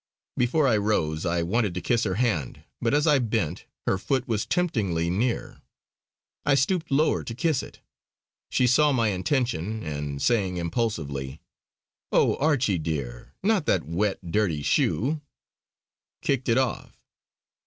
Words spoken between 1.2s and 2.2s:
I wanted to kiss her